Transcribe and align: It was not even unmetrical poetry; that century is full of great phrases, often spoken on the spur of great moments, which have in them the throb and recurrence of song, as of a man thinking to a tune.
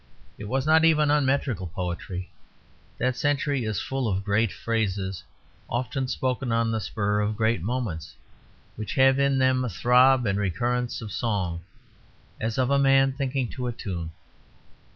It 0.39 0.45
was 0.45 0.65
not 0.65 0.83
even 0.83 1.11
unmetrical 1.11 1.67
poetry; 1.67 2.31
that 2.97 3.15
century 3.15 3.65
is 3.65 3.79
full 3.79 4.07
of 4.07 4.23
great 4.23 4.51
phrases, 4.51 5.23
often 5.69 6.07
spoken 6.07 6.51
on 6.51 6.71
the 6.71 6.81
spur 6.81 7.19
of 7.19 7.37
great 7.37 7.61
moments, 7.61 8.15
which 8.77 8.95
have 8.95 9.19
in 9.19 9.37
them 9.37 9.61
the 9.61 9.69
throb 9.69 10.25
and 10.25 10.39
recurrence 10.39 11.03
of 11.03 11.11
song, 11.11 11.61
as 12.39 12.57
of 12.57 12.71
a 12.71 12.79
man 12.79 13.13
thinking 13.13 13.47
to 13.49 13.67
a 13.67 13.71
tune. 13.71 14.09